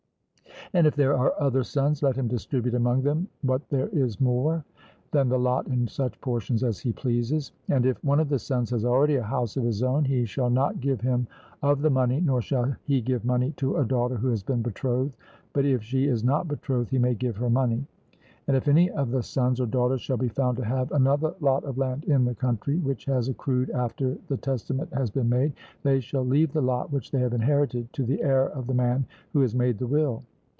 [0.73, 4.63] And if there are other sons, let him distribute among them what there is more
[5.11, 7.51] than the lot in such portions as he pleases.
[7.67, 10.49] And if one of the sons has already a house of his own, he shall
[10.49, 11.27] not give him
[11.61, 15.13] of the money, nor shall he give money to a daughter who has been betrothed,
[15.51, 17.85] but if she is not betrothed he may give her money.
[18.47, 21.65] And if any of the sons or daughters shall be found to have another lot
[21.65, 25.51] of land in the country, which has accrued after the testament has been made,
[25.83, 29.05] they shall leave the lot which they have inherited to the heir of the man
[29.33, 30.23] who has made the will.